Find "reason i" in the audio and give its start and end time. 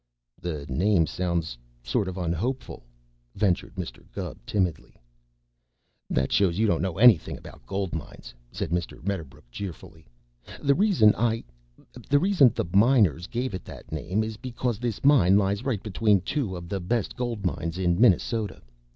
10.73-11.43